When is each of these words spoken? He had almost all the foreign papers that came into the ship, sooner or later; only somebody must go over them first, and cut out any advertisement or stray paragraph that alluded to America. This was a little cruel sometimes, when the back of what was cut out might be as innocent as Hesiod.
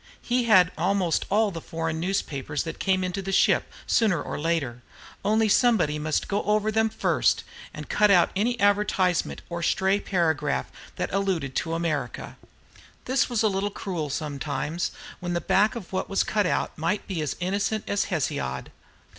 He 0.19 0.45
had 0.45 0.71
almost 0.79 1.27
all 1.29 1.51
the 1.51 1.61
foreign 1.61 2.01
papers 2.25 2.63
that 2.63 2.79
came 2.79 3.03
into 3.03 3.21
the 3.21 3.31
ship, 3.31 3.71
sooner 3.85 4.19
or 4.19 4.39
later; 4.39 4.81
only 5.23 5.47
somebody 5.47 5.99
must 5.99 6.27
go 6.27 6.41
over 6.41 6.71
them 6.71 6.89
first, 6.89 7.43
and 7.71 7.87
cut 7.87 8.09
out 8.09 8.31
any 8.35 8.59
advertisement 8.59 9.43
or 9.47 9.61
stray 9.61 9.99
paragraph 9.99 10.71
that 10.95 11.13
alluded 11.13 11.55
to 11.57 11.75
America. 11.75 12.35
This 13.05 13.29
was 13.29 13.43
a 13.43 13.47
little 13.47 13.69
cruel 13.69 14.09
sometimes, 14.09 14.89
when 15.19 15.33
the 15.33 15.39
back 15.39 15.75
of 15.75 15.93
what 15.93 16.09
was 16.09 16.23
cut 16.23 16.47
out 16.47 16.75
might 16.79 17.05
be 17.05 17.21
as 17.21 17.35
innocent 17.39 17.83
as 17.87 18.05
Hesiod. 18.05 18.71